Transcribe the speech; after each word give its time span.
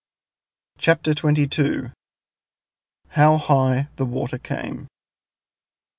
CHAPTER 0.79 1.13
TWENTY 1.13 1.45
TWO. 1.45 1.91
HOW 3.09 3.37
HIGH 3.37 3.89
THE 3.97 4.05
WATER 4.07 4.39
CAME. 4.39 4.87